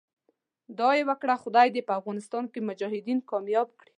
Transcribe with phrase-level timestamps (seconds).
[0.77, 3.89] دعا یې وکړه خدای دې په افغانستان کې مجاهدین کامیاب کړي.